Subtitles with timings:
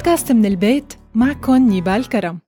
[0.00, 2.38] بودكاست من البيت معكم نيبال كرم.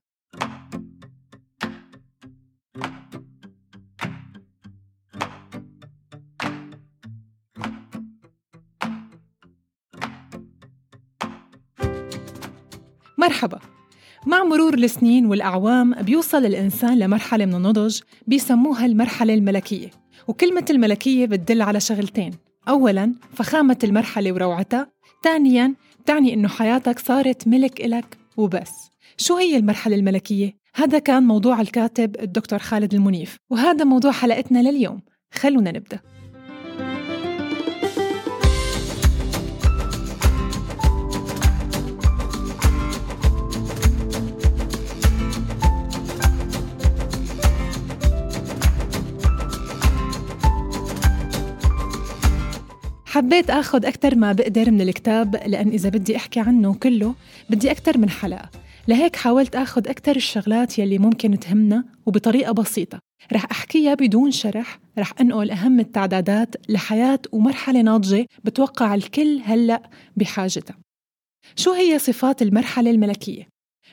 [13.17, 13.59] مرحبا.
[14.27, 19.89] مع مرور السنين والأعوام بيوصل الإنسان لمرحلة من النضج بيسموها المرحلة الملكية
[20.27, 22.33] وكلمة الملكية بتدل على شغلتين
[22.69, 24.87] أولاً فخامة المرحلة وروعتها
[25.23, 28.91] ثانياً تعني إنه حياتك صارت ملك إلك وبس.
[29.17, 35.01] شو هي المرحلة الملكية؟ هذا كان موضوع الكاتب الدكتور خالد المنيف وهذا موضوع حلقتنا لليوم.
[35.33, 36.12] خلونا نبدأ.
[53.33, 57.15] حبيت آخذ أكثر ما بقدر من الكتاب لأن إذا بدي أحكي عنه كله
[57.49, 58.49] بدي أكثر من حلقة.
[58.87, 62.99] لهيك حاولت آخذ أكثر الشغلات يلي ممكن تهمنا وبطريقة بسيطة.
[63.33, 70.77] رح أحكيها بدون شرح رح أنقل أهم التعدادات لحياة ومرحلة ناضجة بتوقع الكل هلأ بحاجتها.
[71.55, 73.47] شو هي صفات المرحلة الملكية؟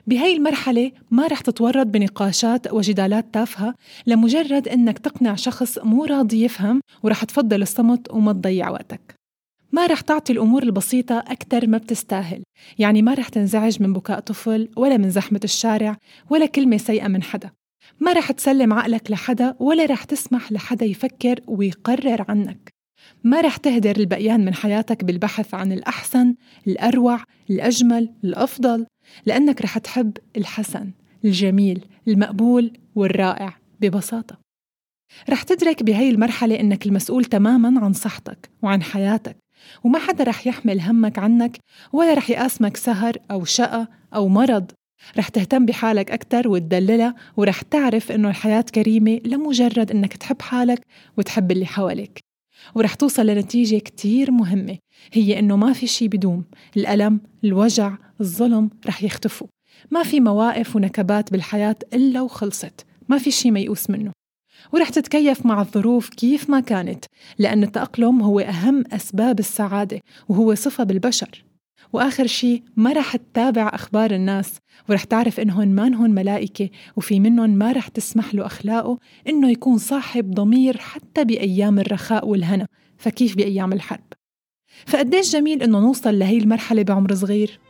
[0.07, 3.75] بهي المرحلة ما رح تتورط بنقاشات وجدالات تافهة
[4.07, 9.20] لمجرد إنك تقنع شخص مو راضي يفهم ورح تفضل الصمت وما تضيع وقتك.
[9.73, 12.43] ما رح تعطي الأمور البسيطة أكثر ما بتستاهل.
[12.79, 15.97] يعني ما رح تنزعج من بكاء طفل ولا من زحمة الشارع
[16.31, 17.51] ولا كلمة سيئة من حدا.
[18.01, 22.71] ما رح تسلم عقلك لحدا ولا رح تسمح لحدا يفكر ويقرر عنك.
[23.25, 26.35] ما رح تهدر البقيان من حياتك بالبحث عن الأحسن
[26.67, 28.87] الأروع الأجمل الأفضل
[29.27, 30.91] لأنك رح تحب الحسن
[31.25, 34.39] الجميل المقبول والرائع ببساطة.
[35.31, 39.40] رح تدرك بهي المرحلة إنك المسؤول تماماً عن صحتك وعن حياتك.
[39.85, 41.59] وما حدا رح يحمل همك عنك
[41.93, 44.71] ولا رح يقاسمك سهر أو شقة أو مرض.
[45.19, 50.81] رح تهتم بحالك أكتر وتدللها ورح تعرف إنه الحياة كريمة لمجرد إنك تحب حالك
[51.19, 52.21] وتحب اللي حواليك.
[52.75, 54.79] ورح توصل لنتيجة كتير مهمة
[55.13, 56.45] هي إنه ما في شي بدوم.
[56.77, 59.47] الألم، الوجع، الظلم رح يختفوا.
[59.91, 62.87] ما في مواقف ونكبات بالحياة إلا وخلصت.
[63.09, 64.13] ما في شي ميؤوس منه.
[64.73, 67.05] ورح تتكيف مع الظروف كيف ما كانت
[67.39, 71.45] لأن التأقلم هو أهم أسباب السعادة وهو صفة بالبشر.
[71.93, 77.51] وآخر شي ما رح تتابع أخبار الناس ورح تعرف إنهن ما هن ملائكة وفي منهم
[77.51, 78.99] ما رح تسمح له أخلاقه
[79.29, 82.67] إنه يكون صاحب ضمير حتى بأيام الرخاء والهنا.
[82.99, 84.13] فكيف بأيام الحرب؟
[84.87, 87.61] فقديش جميل إنه نوصل لهي المرحلة بعمر صغير؟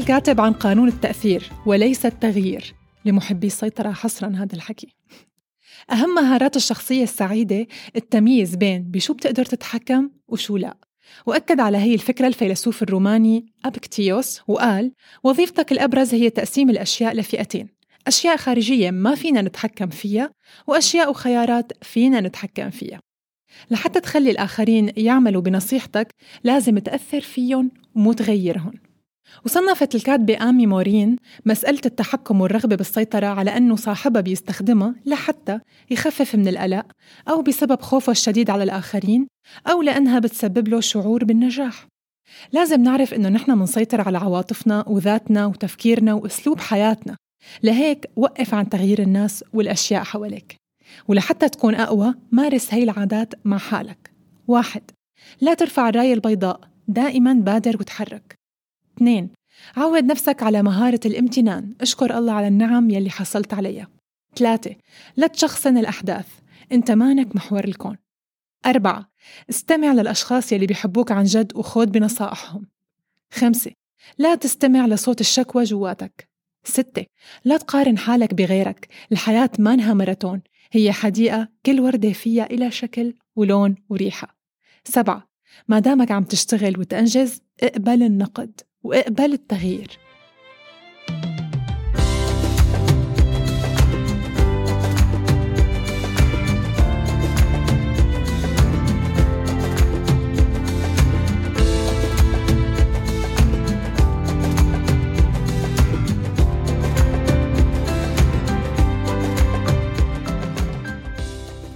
[0.00, 2.74] الكاتب عن قانون التأثير وليس التغيير.
[3.04, 4.94] لمحبي السيطرة حصرا هذا الحكي.
[5.92, 7.66] أهم مهارات الشخصية السعيدة
[7.96, 10.76] التمييز بين بشو بتقدر تتحكم وشو لا.
[11.26, 14.92] وأكد على هي الفكرة الفيلسوف الروماني أبكتيوس وقال
[15.24, 17.68] وظيفتك الأبرز هي تقسيم الأشياء لفئتين.
[18.06, 20.30] أشياء خارجية ما فينا نتحكم فيها
[20.66, 23.00] وأشياء وخيارات فينا نتحكم فيها.
[23.70, 28.89] لحتى تخلي الآخرين يعملوا بنصيحتك لازم تأثر فيهم ومو تغيرهم.
[29.44, 35.60] وصنفت الكاتبة آمي مورين مسألة التحكم والرغبة بالسيطرة على أنه صاحبها بيستخدمها لحتى
[35.90, 36.86] يخفف من القلق
[37.28, 39.26] أو بسبب خوفه الشديد على الآخرين
[39.66, 41.86] أو لأنها بتسبب له شعور بالنجاح.
[42.52, 47.16] لازم نعرف إنه نحن منسيطر على عواطفنا وذاتنا وتفكيرنا وأسلوب حياتنا.
[47.62, 50.56] لهيك وقف عن تغيير الناس والأشياء حواليك.
[51.08, 54.10] ولحتى تكون أقوى مارس هاي العادات مع حالك.
[54.48, 54.82] واحد
[55.40, 58.39] لا ترفع الراية البيضاء دائما بادر وتحرك.
[59.00, 59.30] اثنين.
[59.76, 61.74] عود نفسك على مهارة الامتنان.
[61.80, 63.88] اشكر الله على النعم يلي حصلت عليها.
[64.36, 64.74] ثلاثة.
[65.16, 66.26] لا تشخصن الأحداث.
[66.72, 67.96] أنت مانك محور الكون.
[68.66, 69.10] أربعة.
[69.50, 72.66] استمع للأشخاص يلي بيحبوك عن جد وخود بنصائحهم.
[73.30, 73.70] خمسة.
[74.18, 76.28] لا تستمع لصوت الشكوى جواتك.
[76.64, 77.06] ستة.
[77.44, 78.88] لا تقارن حالك بغيرك.
[79.12, 80.42] الحياة مانها ماراثون.
[80.72, 84.36] هي حديقة كل وردة فيها إلى شكل ولون وريحة.
[84.84, 85.30] سبعة.
[85.68, 88.60] ما دامك عم تشتغل وتنجز اقبل النقد.
[88.84, 89.98] واقبل التغيير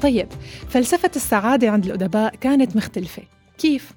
[0.03, 0.29] طيب
[0.69, 3.23] فلسفة السعادة عند الأدباء كانت مختلفة
[3.59, 3.93] كيف؟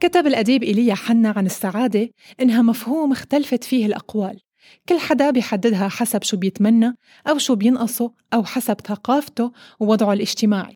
[0.00, 2.10] كتب الأديب إيليا حنا عن السعادة
[2.40, 4.40] إنها مفهوم اختلفت فيه الأقوال.
[4.88, 6.94] كل حدا بيحددها حسب شو بيتمنى
[7.28, 10.74] أو شو بينقصه أو حسب ثقافته ووضعه الاجتماعي.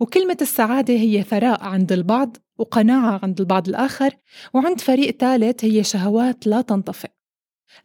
[0.00, 4.10] وكلمة السعادة هي ثراء عند البعض وقناعة عند البعض الآخر
[4.54, 7.10] وعند فريق ثالث هي شهوات لا تنطفئ.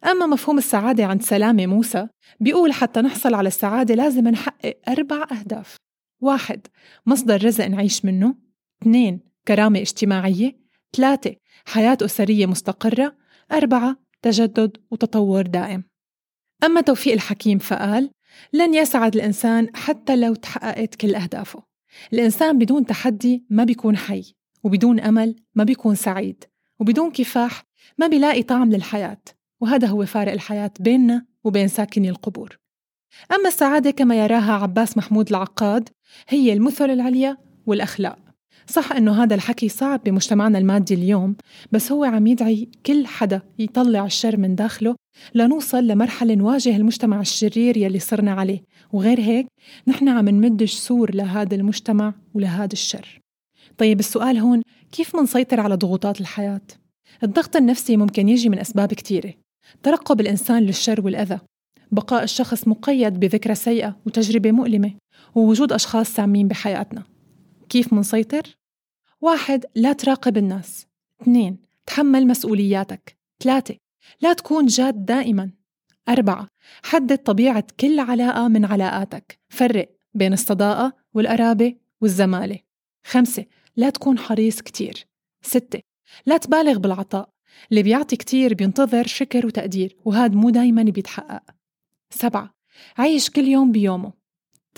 [0.04, 2.08] أما مفهوم السعادة عند سلامة موسى
[2.40, 5.76] بيقول حتى نحصل على السعادة لازم نحقق أربع أهداف.
[6.20, 6.66] واحد
[7.06, 8.34] مصدر رزق نعيش منه.
[8.82, 10.61] اثنين كرامة اجتماعية.
[10.96, 11.34] ثلاثة
[11.64, 13.16] حياة أسرية مستقرة.
[13.52, 15.84] أربعة تجدد وتطور دائم.
[16.64, 18.10] أما توفيق الحكيم فقال
[18.52, 21.62] لن يسعد الإنسان حتى لو تحققت كل أهدافه.
[22.12, 26.44] الإنسان بدون تحدي ما بيكون حي وبدون أمل ما بيكون سعيد
[26.80, 27.62] وبدون كفاح
[27.98, 29.22] ما بيلاقي طعم للحياة.
[29.60, 32.58] وهذا هو فارق الحياة بيننا وبين ساكني القبور.
[33.32, 35.88] أما السعادة كما يراها عباس محمود العقاد
[36.28, 37.36] هي المثل العليا
[37.66, 38.21] والأخلاق.
[38.66, 41.36] صح إنه هذا الحكي صعب بمجتمعنا المادي اليوم
[41.72, 44.96] بس هو عم يدعي كل حدا يطلع الشر من داخله
[45.34, 48.62] لنوصل لمرحلة نواجه المجتمع الشرير يلي صرنا عليه.
[48.92, 49.46] وغير هيك
[49.86, 53.20] نحن عم نمد جسور لهذا المجتمع ولهذا الشر.
[53.78, 54.62] طيب السؤال هون
[54.92, 56.60] كيف منسيطر على ضغوطات الحياة؟
[57.22, 59.34] الضغط النفسي ممكن يجي من أسباب كتيرة.
[59.82, 61.38] ترقب الإنسان للشر والأذى.
[61.92, 64.94] بقاء الشخص مقيد بذكرى سيئة وتجربة مؤلمة
[65.34, 67.11] ووجود أشخاص سامين بحياتنا.
[67.72, 68.56] كيف منسيطر؟
[69.20, 70.86] واحد لا تراقب الناس.
[71.22, 73.16] اثنين تحمل مسؤولياتك.
[73.42, 73.76] ثلاثة
[74.20, 75.50] لا تكون جاد دائما.
[76.08, 76.48] أربعة
[76.82, 79.38] حدد طبيعة كل علاقة من علاقاتك.
[79.48, 82.58] فرق بين الصداقة والقرابة والزمالة.
[83.04, 83.46] خمسة
[83.76, 85.06] لا تكون حريص كتير.
[85.42, 85.80] ستة
[86.26, 87.28] لا تبالغ بالعطاء.
[87.70, 91.42] اللي بيعطي كتير بينتظر شكر وتقدير وهذا مو دايما بيتحقق.
[92.10, 92.54] سبعة
[92.98, 94.21] عيش كل يوم بيومه.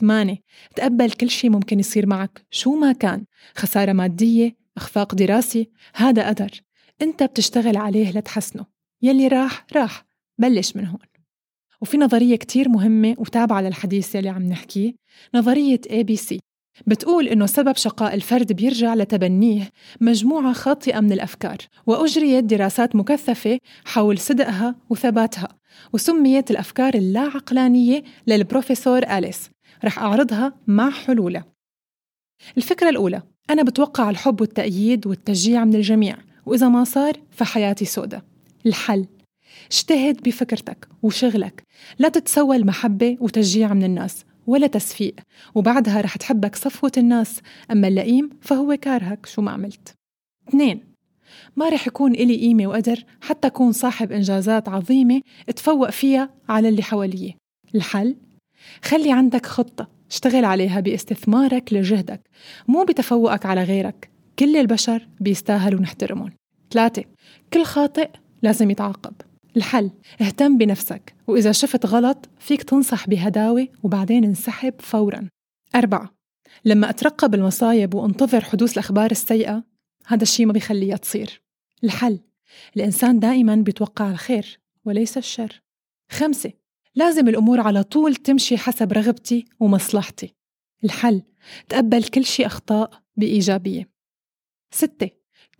[0.00, 0.36] ثمانية.
[0.76, 3.24] تقبل كل شيء ممكن يصير معك شو ما كان.
[3.56, 6.50] خسارة مادية إخفاق دراسي هذا قدر.
[7.02, 8.66] أنت بتشتغل عليه لتحسنه.
[9.02, 10.04] يلي راح راح.
[10.38, 10.98] بلش من هون.
[11.80, 14.94] وفي نظرية كتير مهمة وتابعة للحديث يلي عم نحكيه.
[15.34, 16.38] نظرية ABC
[16.86, 19.70] بتقول إنه سبب شقاء الفرد بيرجع لتبنيه
[20.00, 21.56] مجموعة خاطئة من الأفكار
[21.86, 25.48] وأجريت دراسات مكثفة حول صدقها وثباتها
[25.92, 29.53] وسميت الأفكار اللا عقلانية للبروفيسور أليس.
[29.84, 31.44] رح أعرضها مع حلولها
[32.56, 36.16] الفكرة الأولى أنا بتوقع الحب والتأييد والتشجيع من الجميع
[36.46, 38.24] وإذا ما صار فحياتي سودة.
[38.66, 39.06] الحل
[39.70, 41.62] اجتهد بفكرتك وشغلك.
[41.98, 45.14] لا تتسوى المحبة وتشجيع من الناس ولا تسفيق
[45.54, 47.40] وبعدها رح تحبك صفوة الناس.
[47.70, 49.94] أما اللئيم فهو كارهك شو ما عملت.
[50.48, 50.94] اثنين
[51.56, 56.82] ما رح يكون إلي قيمة وقدر حتى أكون صاحب إنجازات عظيمة اتفوق فيها على اللي
[56.82, 57.32] حواليه
[57.74, 58.16] الحل
[58.82, 62.20] خلي عندك خطة اشتغل عليها باستثمارك لجهدك
[62.68, 64.10] مو بتفوقك على غيرك.
[64.38, 66.32] كل البشر بيستاهلوا نحترمهم.
[66.70, 67.04] ثلاثة
[67.52, 68.10] كل خاطئ
[68.42, 69.14] لازم يتعاقب.
[69.56, 69.90] الحل
[70.20, 75.28] اهتم بنفسك وإذا شفت غلط فيك تنصح بهداوة وبعدين انسحب فورا.
[75.74, 76.14] أربعة
[76.64, 79.64] لما أترقب المصايب وانتظر حدوث الأخبار السيئة
[80.06, 81.42] هذا الشيء ما بيخليها تصير.
[81.84, 82.20] الحل
[82.76, 85.62] الإنسان دائما بيتوقع الخير وليس الشر.
[86.10, 86.52] خمسة
[86.96, 90.34] لازم الأمور على طول تمشي حسب رغبتي ومصلحتي.
[90.84, 91.22] الحل
[91.68, 93.88] تقبل كل شيء أخطاء بإيجابية.
[94.70, 95.10] ستة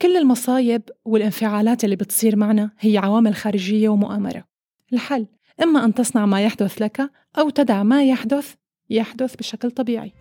[0.03, 4.45] كل المصايب والانفعالات اللي بتصير معنا هي عوامل خارجية ومؤامرة.
[4.93, 5.26] الحل
[5.62, 8.55] إما أن تصنع ما يحدث لك أو تدع ما يحدث
[8.91, 10.12] يحدث بشكل طبيعي.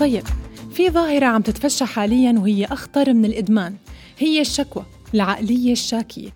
[0.00, 0.24] طيب
[0.72, 3.76] في ظاهرة عم تتفشى حاليا وهي أخطر من الإدمان
[4.18, 6.30] هي الشكوى العقلية الشاكية.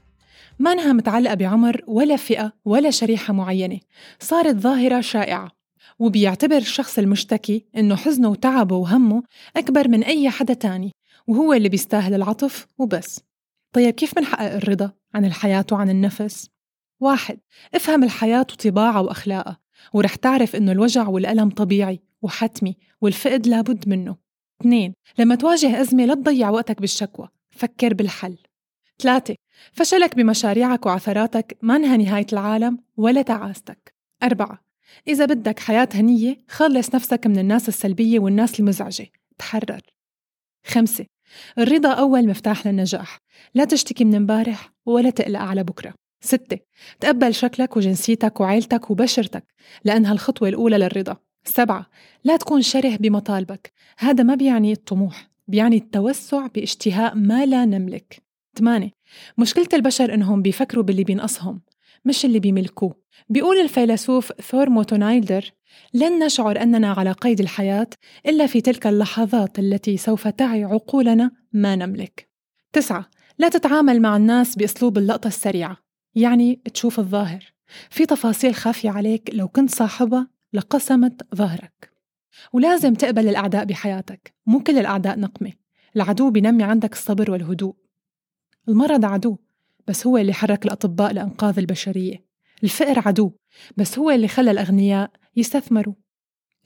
[0.58, 3.80] ما انها متعلقة بعمر ولا فئة ولا شريحة معينة
[4.20, 5.50] صارت ظاهرة شائعة.
[5.98, 9.22] وبيعتبر الشخص المشتكي إنه حزنه وتعبه وهمه
[9.56, 10.92] أكبر من أي حدا تاني
[11.26, 13.20] وهو اللي بيستاهل العطف وبس.
[13.72, 16.48] طيب كيف منحقق الرضا عن الحياة وعن النفس؟
[17.00, 17.38] واحد
[17.74, 19.58] افهم الحياة وطباعها وأخلاقها
[19.92, 24.16] ورح تعرف إنه الوجع والألم طبيعي وحتمي والفقد لابد منه.
[24.60, 27.28] اثنين لما تواجه أزمة لا تضيع وقتك بالشكوى.
[27.50, 28.38] فكر بالحل.
[28.98, 29.34] ثلاثة
[29.72, 33.94] فشلك بمشاريعك وعثراتك ما انها نهاية العالم ولا تعاستك.
[34.22, 34.64] أربعة
[35.08, 39.06] إذا بدك حياة هنية خلص نفسك من الناس السلبية والناس المزعجة.
[39.38, 39.80] تحرر.
[40.66, 41.06] خمسة
[41.58, 43.18] الرضا أول مفتاح للنجاح.
[43.54, 45.94] لا تشتكي من امبارح ولا تقلق على بكرة.
[46.20, 46.58] ستة
[47.00, 49.44] تقبل شكلك وجنسيتك وعيلتك وبشرتك
[49.84, 51.16] لأنها الخطوة الأولى للرضا.
[51.44, 51.86] سبعة
[52.24, 53.72] لا تكون شره بمطالبك.
[53.98, 58.22] هذا ما بيعني الطموح بيعني التوسع باشتهاء ما لا نملك.
[58.58, 58.90] ثمانية
[59.38, 61.60] مشكلة البشر إنهم بيفكروا باللي بينقصهم
[62.04, 62.94] مش اللي بيملكوه.
[63.28, 65.50] بيقول الفيلسوف ثور موتونايلدر
[65.94, 67.86] لن نشعر أننا على قيد الحياة
[68.26, 72.28] إلا في تلك اللحظات التي سوف تعي عقولنا ما نملك.
[72.72, 75.76] تسعة لا تتعامل مع الناس بأسلوب اللقطة السريعة
[76.14, 77.54] يعني تشوف الظاهر.
[77.90, 81.92] في تفاصيل خافية عليك لو كنت صاحبها لقسمت ظهرك.
[82.52, 85.52] ولازم تقبل الأعداء بحياتك مو كل الأعداء نقمة.
[85.96, 87.74] العدو بينمي عندك الصبر والهدوء.
[88.68, 89.38] المرض عدو
[89.86, 92.24] بس هو اللي حرك الأطباء لإنقاذ البشرية.
[92.64, 93.32] الفقر عدو
[93.76, 95.94] بس هو اللي خلى الأغنياء يستثمروا.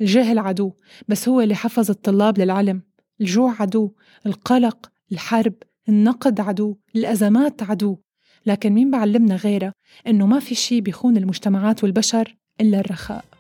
[0.01, 0.73] الجهل عدو
[1.09, 2.83] بس هو اللي حفظ الطلاب للعلم.
[3.21, 3.95] الجوع عدو
[4.27, 5.55] القلق الحرب
[5.89, 7.99] النقد عدو الأزمات عدو.
[8.47, 9.73] لكن مين بعلمنا غيرها
[10.07, 13.38] إنه ما في شي بيخون المجتمعات والبشر إلا الرخاء.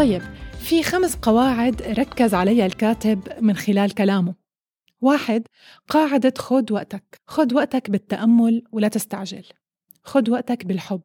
[0.00, 0.22] طيب
[0.58, 4.34] في خمس قواعد ركز عليها الكاتب من خلال كلامه.
[5.00, 5.42] واحد
[5.88, 7.20] قاعدة خد وقتك.
[7.26, 9.44] خد وقتك بالتأمل ولا تستعجل.
[10.02, 11.00] خد وقتك بالحب.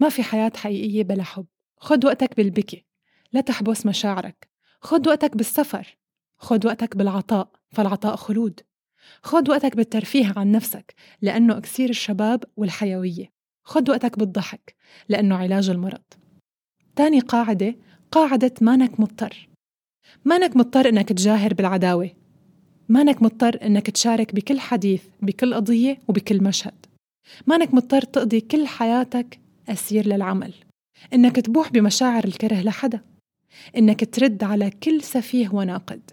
[0.00, 1.46] ما في حياة حقيقية بلا حب.
[1.76, 2.84] خد وقتك بالبكي.
[3.32, 4.48] لا تحبس مشاعرك.
[4.80, 5.98] خد وقتك بالسفر.
[6.36, 8.60] خد وقتك بالعطاء فالعطاء خلود.
[9.22, 13.32] خد وقتك بالترفيه عن نفسك لأنه أكسير الشباب والحيوية.
[13.64, 14.74] خد وقتك بالضحك
[15.08, 16.02] لأنه علاج المرض.
[16.96, 17.76] تاني قاعدة
[18.14, 19.48] قاعدة مانك مضطر.
[20.24, 22.10] مانك مضطر إنك تجاهر بالعداوة.
[22.88, 26.86] مانك مضطر إنك تشارك بكل حديث بكل قضية وبكل مشهد.
[27.46, 30.54] مانك مضطر تقضي كل حياتك أسير للعمل.
[31.14, 33.00] إنك تبوح بمشاعر الكره لحدا.
[33.76, 36.10] إنك ترد على كل سفيه وناقد.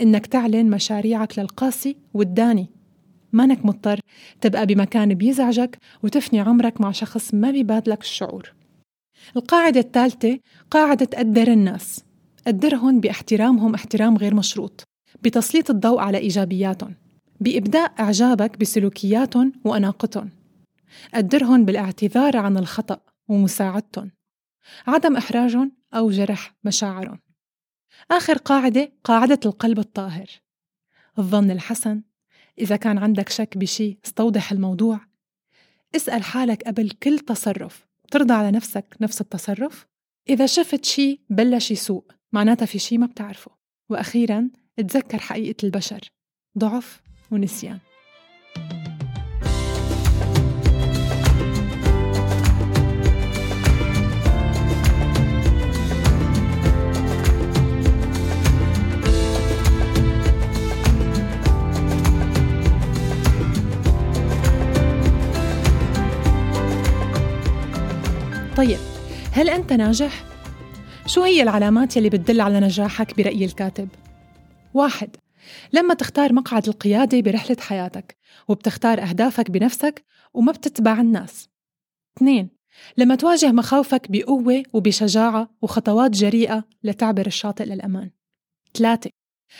[0.00, 2.66] إنك تعلن مشاريعك للقاسي والداني.
[3.32, 4.00] مانك مضطر
[4.40, 8.59] تبقى بمكان بيزعجك وتفني عمرك مع شخص ما بيبادلك الشعور.
[9.36, 10.38] القاعدة الثالثة
[10.70, 12.04] قاعدة قدر الناس.
[12.46, 14.84] قدرهم باحترامهم احترام غير مشروط
[15.22, 16.94] بتسليط الضوء على إيجابياتهم
[17.40, 20.30] بإبداء إعجابك بسلوكياتهم وأناقتهم.
[21.14, 24.10] قدرهم بالاعتذار عن الخطأ ومساعدتهم.
[24.86, 27.18] عدم إحراجهم أو جرح مشاعرهم.
[28.10, 30.26] آخر قاعدة قاعدة القلب الطاهر.
[31.18, 32.02] الظن الحسن
[32.58, 35.00] إذا كان عندك شك بشي استوضح الموضوع.
[35.96, 37.89] اسأل حالك قبل كل تصرف.
[38.10, 39.86] ترضى على نفسك نفس التصرف؟
[40.28, 43.50] إذا شفت شي بلش يسوء معناتها في شي ما بتعرفه
[43.90, 46.00] وأخيرا تذكر حقيقة البشر
[46.58, 47.00] ضعف
[47.30, 47.78] ونسيان
[68.60, 68.78] طيب
[69.32, 70.24] هل أنت ناجح؟
[71.06, 73.88] شو هي العلامات يلي بتدل على نجاحك برأي الكاتب؟
[74.74, 75.16] واحد
[75.72, 78.16] لما تختار مقعد القيادة برحلة حياتك
[78.48, 81.48] وبتختار أهدافك بنفسك وما بتتبع الناس
[82.16, 82.50] اثنين
[82.96, 88.10] لما تواجه مخاوفك بقوة وبشجاعة وخطوات جريئة لتعبر الشاطئ للأمان
[88.74, 89.10] ثلاثة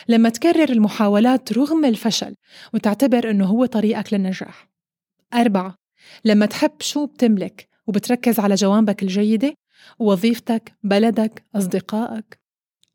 [0.07, 2.35] لما تكرر المحاولات رغم الفشل
[2.73, 4.69] وتعتبر أنه هو طريقك للنجاح
[5.33, 5.75] أربعة
[6.25, 9.53] لما تحب شو بتملك وبتركز على جوانبك الجيدة
[9.99, 12.39] وظيفتك بلدك أصدقائك.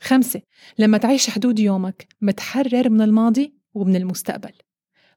[0.00, 0.42] خمسة
[0.78, 4.52] لما تعيش حدود يومك متحرر من الماضي ومن المستقبل.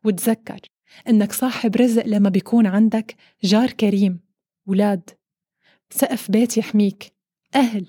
[0.04, 0.60] وتذكر
[1.10, 4.20] إنك صاحب رزق لما بيكون عندك جار كريم
[4.66, 5.10] ولاد.
[5.90, 7.14] سقف بيت يحميك.
[7.56, 7.86] أهل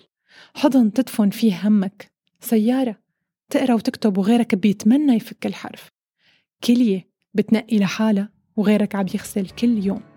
[0.55, 2.11] حضن تدفن فيه همك.
[2.41, 2.97] سيارة
[3.51, 5.89] تقرأ وتكتب وغيرك بيتمنى يفك الحرف.
[6.65, 10.10] كلية بتنقي لحالها وغيرك عم يغسل كل يوم.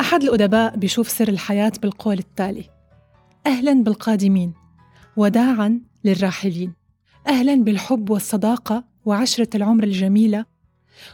[0.00, 2.64] أحد الأدباء بيشوف سر الحياة بالقول التالي
[3.46, 4.52] أهلا بالقادمين
[5.16, 6.72] وداعا للراحلين.
[7.28, 10.44] أهلا بالحب والصداقة وعشرة العمر الجميلة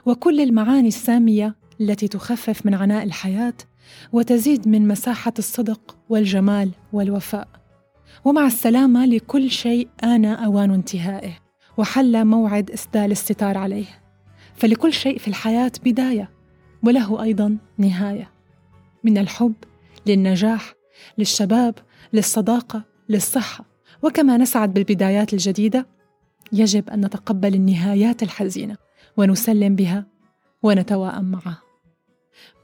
[0.07, 3.55] وكل المعاني السامية التي تخفف من عناء الحياة
[4.13, 7.49] وتزيد من مساحة الصدق والجمال والوفاء.
[8.25, 11.33] ومع السلامة لكل شيء آن أوان انتهائه
[11.77, 13.87] وحل موعد إسدال الستار عليه.
[14.55, 16.31] فلكل شيء في الحياة بداية
[16.83, 18.40] وله أيضا نهاية.
[19.05, 19.55] من الحب
[20.07, 20.75] للنجاح
[21.19, 21.75] للشباب
[22.13, 23.65] للصداقة للصحة.
[24.03, 25.87] وكما نسعد بالبدايات الجديدة
[26.53, 28.77] يجب أن نتقبل النهايات الحزينة
[29.17, 30.07] ونسلم بها
[30.63, 31.59] ونتواءم معه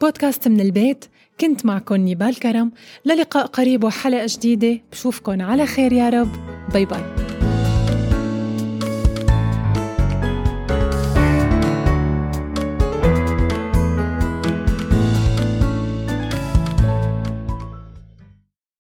[0.00, 1.05] بودكاست من البيت
[1.40, 2.73] كنت معكم نيبال كرم.
[3.05, 4.81] للقاء قريب وحلقة جديدة.
[4.93, 6.33] بشوفكن على خير يا رب.
[6.73, 7.25] bye bye.